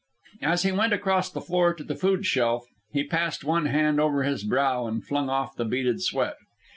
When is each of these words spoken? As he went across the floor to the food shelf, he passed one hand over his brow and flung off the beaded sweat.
As 0.41 0.63
he 0.63 0.71
went 0.71 0.93
across 0.93 1.29
the 1.29 1.41
floor 1.41 1.75
to 1.75 1.83
the 1.83 1.93
food 1.93 2.25
shelf, 2.25 2.65
he 2.91 3.03
passed 3.03 3.43
one 3.43 3.67
hand 3.67 3.99
over 3.99 4.23
his 4.23 4.43
brow 4.43 4.87
and 4.87 5.05
flung 5.05 5.29
off 5.29 5.55
the 5.55 5.63
beaded 5.63 6.01
sweat. 6.01 6.37